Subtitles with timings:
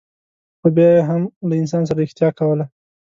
[0.59, 2.65] خو بیا یې هم له انسان سره رښتیا کوله.